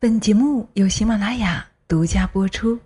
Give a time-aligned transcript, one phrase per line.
[0.00, 2.78] 本节目由喜马拉雅独家播出。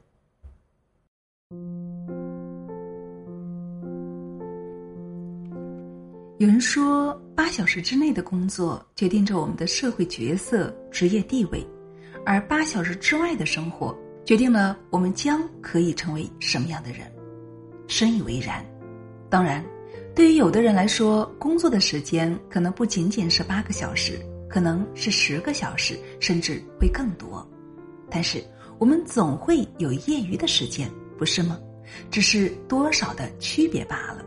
[6.39, 11.63] 有人说，八小时之内的工作决定着我们的社会角色、职业地位，
[12.25, 13.95] 而八小时之外的生活
[14.25, 17.01] 决定了我们将可以成为什么样的人。
[17.89, 18.65] 深以为然。
[19.29, 19.63] 当然，
[20.15, 24.19] 对于有的人来说，工作的时间可能不仅仅是八个小时。
[24.53, 27.49] 可能是十个小时，甚至会更多，
[28.11, 28.45] 但是
[28.79, 31.59] 我们总会有业余的时间，不是吗？
[32.11, 34.23] 只是多少的区别罢了。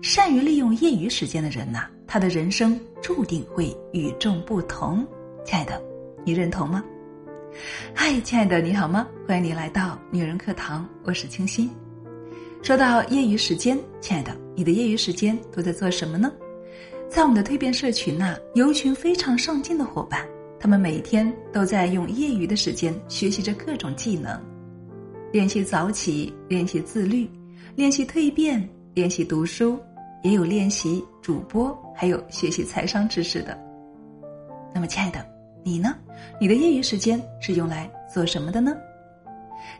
[0.00, 5.04] 善于利用业余时间的人呐，他的人生注定会与众不同。
[5.44, 5.82] 亲爱的，
[6.24, 6.84] 你认同吗？
[7.92, 9.08] 嗨，亲爱的，你好吗？
[9.26, 11.68] 欢迎你来到女人课堂，我是清新。
[12.62, 16.32] 说到业余时间，亲爱的，你的业余时间都在做什么呢？
[17.12, 20.26] 在我们的蜕变社群呐，有一群非常上进的伙伴，
[20.58, 24.40] 他们每天都在用业余的时间学习着各种技能，
[25.30, 27.30] 练习早起，练习自律，
[27.76, 29.78] 练习蜕变，练习读书，
[30.22, 33.58] 也有练习主播，还有学习财商知识的。
[34.74, 35.22] 那么，亲爱的，
[35.62, 35.94] 你呢？
[36.40, 38.74] 你的业余时间是用来做什么的呢？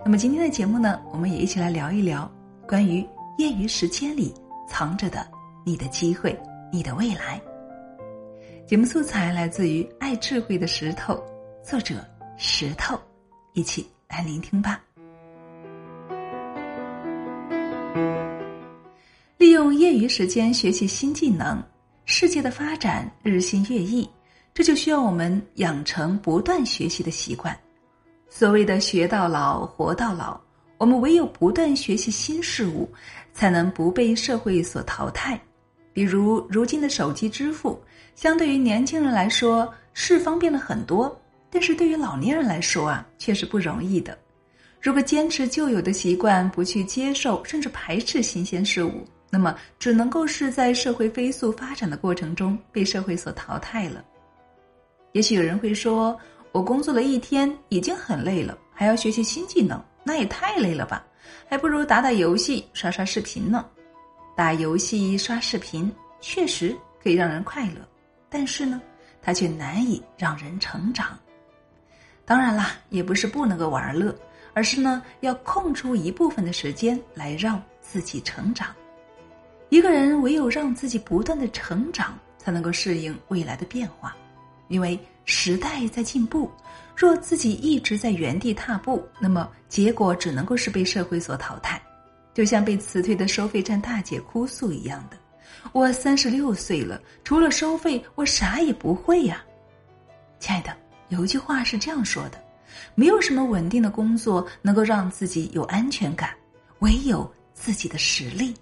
[0.05, 2.31] 那么今天的节目呢，我们也一起来聊一聊
[2.69, 3.01] 关于
[3.39, 4.35] 业余时间里
[4.69, 5.27] 藏着的
[5.65, 6.39] 你的机会。
[6.73, 7.39] 你的未来。
[8.67, 11.23] 节目素材来自于爱智慧的石头，
[11.63, 11.97] 作者
[12.39, 12.99] 石头，
[13.53, 14.83] 一起来聆听吧。
[19.37, 21.63] 利用业余时间学习新技能，
[22.07, 24.09] 世界的发展日新月异，
[24.55, 27.55] 这就需要我们养成不断学习的习惯。
[28.31, 30.41] 所谓的“学到老，活到老”，
[30.79, 32.91] 我们唯有不断学习新事物，
[33.35, 35.39] 才能不被社会所淘汰。
[35.93, 37.81] 比如，如今的手机支付，
[38.15, 41.15] 相对于年轻人来说是方便了很多，
[41.51, 44.17] 但是对于老年人来说啊，却是不容易的。
[44.81, 54.05] 如果坚持旧有的习惯，不去接受甚至排斥新鲜事物，那么只能够是在社会飞速发展的过程中被社会所淘汰了。
[55.13, 56.19] 也许有人会说，
[56.53, 61.05] 我工作了一天已经很累了，还要学习新技能，那也太累了吧？
[61.49, 63.65] 还不如打打游戏、刷刷视频呢。
[64.35, 67.87] 打游戏、刷视频确实可以让人快乐，
[68.29, 68.81] 但是呢，
[69.21, 71.19] 它却难以让人成长。
[72.25, 74.15] 当然啦，也不是不能够玩乐，
[74.55, 78.69] 而是呢，要空出一部分的时间来让自己成长。
[79.69, 84.17] 一个人唯有让自己不断的成长，才能够适应未来的变化，
[84.69, 86.51] 因为时代在进步。
[86.95, 91.81] 若自己一直在原地踏步，那么结果只能够是被社会所淘汰。
[92.35, 95.17] 就像被辞退的收费站大姐哭诉一样的，
[95.73, 99.45] 我三十六岁了，除了收费，我啥也不会呀。
[100.39, 100.75] 亲爱的，
[101.09, 102.43] 有一句话是这样说的：
[102.95, 106.35] 没有什么稳定的工作能够让自己有安全感，
[106.79, 108.55] 唯有自己的实力。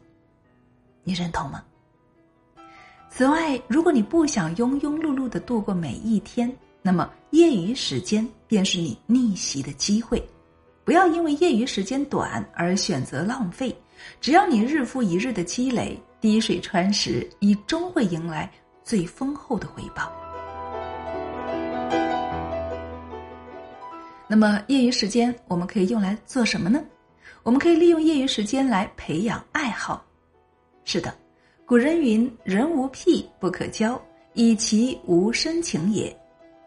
[1.04, 1.64] 你认同吗？
[3.08, 6.52] 此外，如果你不想庸庸碌碌的度过每一天，
[6.82, 10.22] 那么业余时间便是你逆袭的机会。
[10.90, 13.72] 不要因为业余时间短而选择浪费，
[14.20, 18.50] 只要你日复一日的积累，滴水穿石，你终会迎来
[18.82, 20.12] 最丰厚的回报。
[24.26, 26.82] 那么，业余时间我们可以用来做什么呢？
[27.44, 30.04] 我们可以利用业余时间来培养爱好。
[30.82, 31.14] 是的，
[31.64, 33.96] 古人云：“人无癖不可交，
[34.34, 36.12] 以其无深情也。”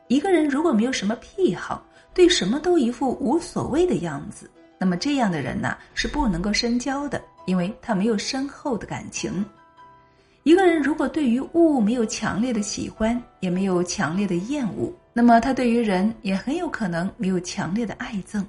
[0.08, 9.44] 一个人如果没有什么癖好，对什么都一副无所谓的样子，那么这样的人呢是不能够深交的，因为他没有深厚的感情。
[10.44, 18.46] 一个人如果对于物没有强烈的喜欢，也没有强烈的厌恶，那么他对于人也很有可能没有强烈的爱憎。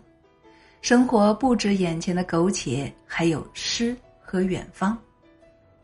[0.83, 4.99] 生活不止眼前的苟且，还有诗和远方。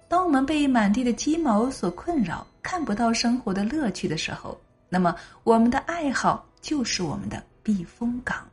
[0.09, 5.15] 当我们被满地的鸡毛所困扰，看不到生活的乐趣的时候，那么
[5.45, 7.43] 我们的爱好就是我们的。
[7.63, 8.47] 避风港。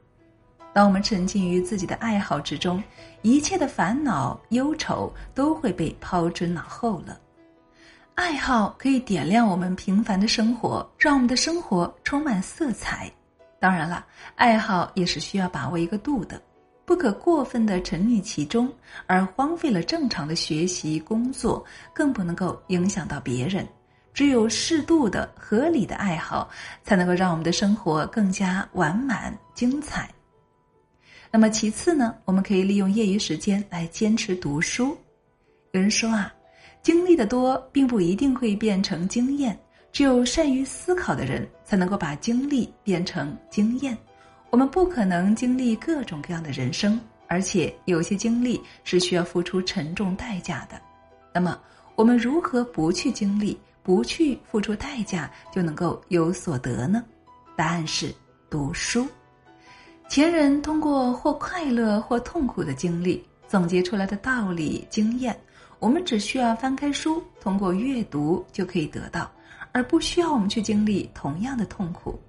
[0.74, 2.84] 当我们沉浸于自己的爱好之中，
[3.24, 7.20] 一切的烦恼、忧愁都会被抛之脑后了。
[8.14, 13.12] 爱好可以点亮我们平凡的生活，让我们的生活充满色彩。
[13.60, 14.06] 当然了，
[14.36, 16.40] 爱好也是需要把握一个度的，
[16.86, 18.72] 不可过分的沉溺其中，
[19.08, 23.68] 而荒废了正常的学习、工作，更不能够影响到别人。
[24.18, 26.50] 只有适度的、合理的爱好，
[26.84, 30.10] 才能够让我们的生活更加完满、精彩。
[31.30, 34.98] 那么，其次呢，我们可以利用业余时间来坚持读书。
[35.70, 36.34] 有人说啊，
[36.82, 39.56] 经历的多，并不一定会变成经验；
[39.92, 43.96] 只有善于思考的人，才能够把经历变成经验。
[44.50, 50.82] 我们不可能经历各种各样的人生，而且有些经历是需要付出沉重代价的。
[51.32, 51.56] 那么，
[51.94, 53.56] 我们如何不去经历、
[53.88, 57.02] 不去付出代价，就能够有所得呢？
[57.56, 58.14] 答案是
[58.50, 59.08] 读书。
[60.10, 65.40] 前人通过或快乐或痛苦的经历总结出来的道理经验，
[65.80, 69.32] 我们只需要翻开书，通过阅读就可以得到，
[69.72, 72.20] 而不需要我们去经历同样的痛苦。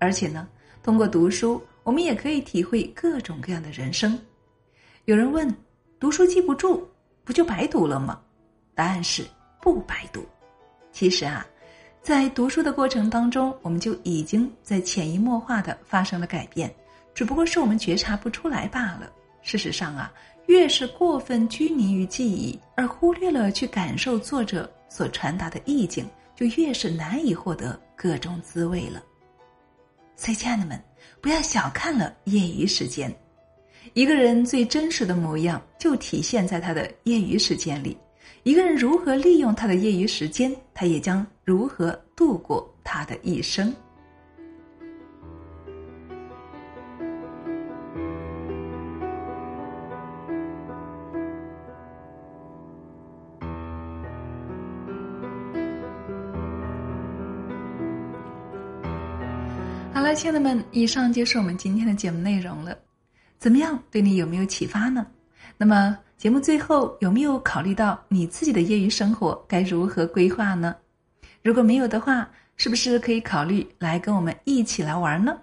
[0.00, 0.48] 而且呢，
[0.82, 4.18] 通过读书，我们也可以体会各种各样的人生。
[5.04, 5.48] 有人问：
[6.00, 6.82] 读书记不住，
[7.22, 8.20] 不就白读了吗？
[8.74, 9.24] 答案是
[9.62, 10.26] 不白读。
[10.94, 11.44] 其实啊，
[12.00, 16.72] 在读书的过程当中，我们就已经在潜移默化的发生了改变。
[17.12, 19.10] 只不过是我们觉察不出来罢了。
[19.42, 20.12] 事实上啊，
[20.46, 29.02] 越是过分拘泥于记忆，而忽略了去感受作者所传达的意境，就越是难以获得各种滋味了。
[30.14, 30.80] 所以，亲爱的们，
[31.20, 33.12] 不要小看了业余时间。
[33.94, 37.98] 一个人最真实的模样，就体现在他的业余时间里。
[38.44, 43.74] 一个人如何利用他的业余时间，他也将如何度过他的一生。
[59.94, 62.76] 好了，亲爱的们，以上就是我们今天的节目内容了。
[63.38, 65.06] 怎么样，对你有没有启发呢？
[65.56, 70.74] 那么节目最后有没有考虑到你自己的业余生活该如何规划呢？
[71.42, 72.26] 如果没有的话，
[72.56, 75.36] 是不是可以考虑来跟我们一起来玩呢？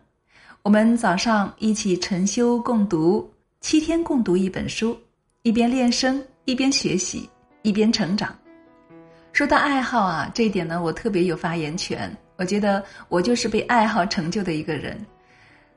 [0.63, 4.97] 我们早上一起晨修共读，七天共读一本书，
[5.43, 7.29] 一边练声，一边学习，
[7.61, 8.35] 一边成长。
[9.33, 12.11] 说到爱好啊，这一点呢，我特别有发言权。
[12.37, 14.99] 我觉得我就是被爱好成就的一个人。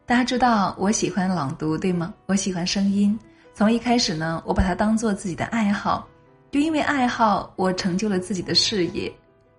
[0.07, 2.15] 大家知道我喜欢朗读，对吗？
[2.25, 3.19] 我喜欢声音。
[3.55, 6.09] 从一开始呢，我把它当做自己的爱好，
[6.51, 9.11] 就因为爱好，我成就了自己的事业，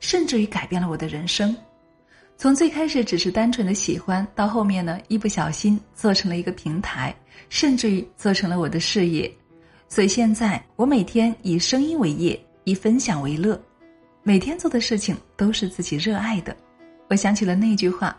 [0.01, 1.55] 甚至于改变了我的人生。
[2.35, 7.15] 从最开始只是单纯的喜欢，到后面呢，一不小心做成了一个平台，
[7.47, 9.31] 甚至于做成了我的事业。
[9.87, 13.57] 所以现在我每天以声音为业，以分享为乐，
[14.23, 16.53] 每天做的事情都是自己热爱的。
[17.07, 18.13] 我想起了那句话：“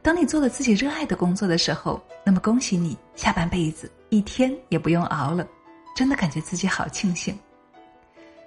[0.00, 5.46] 当你做了自己热爱的工作的时候，那么恭喜你，下半辈子一天也不用熬了。”
[5.94, 7.36] 真的感觉自己好庆幸。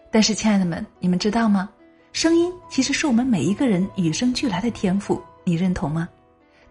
[0.09, 1.69] 但是，亲爱的们，你们知道吗？
[2.13, 6.07] 声音其实是我们每一个人与生俱来的天赋，你认同吗？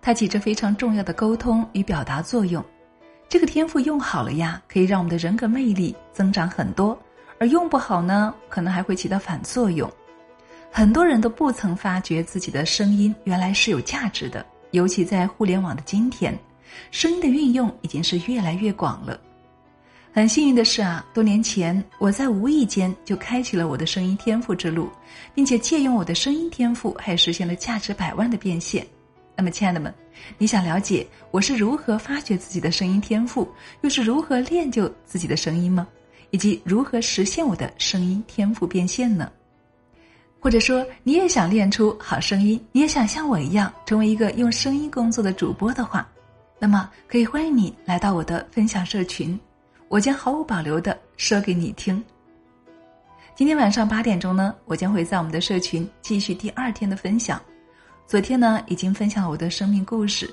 [0.03, 2.65] 它起着非常重要的沟通与表达作用。
[3.29, 6.97] 这个天赋用好了呀，可以让我们的人格魅力增长很多；
[7.39, 9.91] 而用不好呢，可能还会起到反作用。
[10.71, 16.39] 很多人都不曾发觉自己的声音原来是有价值的，尤其在互联网的今天，
[16.91, 19.21] 声音的运用已经是越来越广了。
[20.13, 24.91] 很幸运的是啊，多年前我在无意间就开启了我的声音天赋之路，
[25.35, 28.85] 并且借用我的声音天赋，还实现了价值百万的变现。
[29.37, 29.95] 那么，亲爱的们，
[30.37, 33.49] 你想了解我是如何发掘自己的声音天赋，
[33.83, 35.87] 又是如何练就自己的声音吗？
[36.31, 39.31] 以及如何实现我的声音天赋变现呢？
[40.41, 46.09] 或者说，你也想练出好声音，你也想像我一样成为一个用声音工作的主播的话，
[46.63, 49.41] 那么可以欢迎你来到我的分享社群，
[49.89, 52.05] 我将毫无保留的说给你听。
[53.35, 57.41] 今天晚上八点钟呢，我将会在我们的社群继续第二天的分享。
[58.07, 60.31] 昨天呢，已经分享了我的生命故事，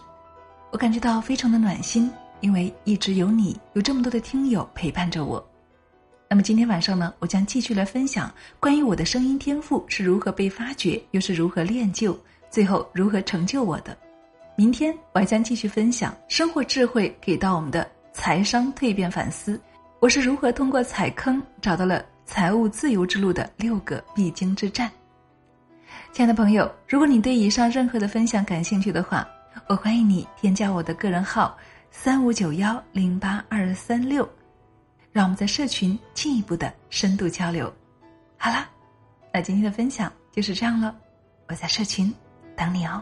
[0.69, 5.41] 我感觉到非常的暖心，因为一直有你，有这么多的听友陪伴着我。
[6.29, 8.29] 那么今天晚上呢，我将继续来分享
[8.59, 12.19] 关于我的声音天赋是如何被发掘，又是如何练就，
[12.49, 13.97] 最后如何成就我的。
[14.57, 19.61] 明天我还将继续分享生活智慧给到我们的财商蜕变反思，
[19.99, 24.91] 我是如何通过踩坑找到了财务自由之路的六个必经之战。
[26.11, 29.27] 亲爱的朋友，如果你对以上任何的分享感兴趣的话，
[29.67, 31.55] 我欢迎你添加我的个人号
[31.91, 34.27] 三五九幺零八二三六。
[35.11, 37.71] 让我们在社群进一步的深度交流。
[38.37, 38.67] 好啦，
[39.31, 40.95] 那今天的分享就是这样了，
[41.47, 42.11] 我在社群
[42.55, 42.99] 等你哦。